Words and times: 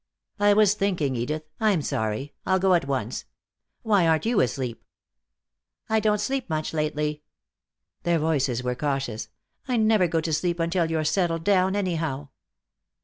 "I 0.39 0.53
was 0.53 0.73
thinking, 0.73 1.15
Edith. 1.15 1.43
I'm 1.59 1.83
sorry. 1.83 2.33
I'll 2.43 2.57
go 2.57 2.73
at 2.73 2.87
once. 2.87 3.25
Why 3.83 4.07
aren't 4.07 4.25
you 4.25 4.41
asleep?" 4.41 4.83
"I 5.89 5.99
don't 5.99 6.17
sleep 6.17 6.49
much 6.49 6.73
lately." 6.73 7.21
Their 8.01 8.17
voices 8.17 8.63
were 8.63 8.73
cautious. 8.73 9.29
"I 9.67 9.77
never 9.77 10.07
go 10.07 10.19
to 10.19 10.33
sleep 10.33 10.59
until 10.59 10.89
you're 10.89 11.03
settled 11.03 11.43
down, 11.43 11.75
anyhow." 11.75 12.29